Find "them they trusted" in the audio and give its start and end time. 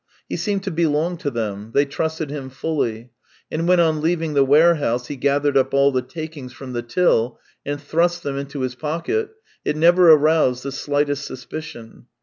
1.29-2.31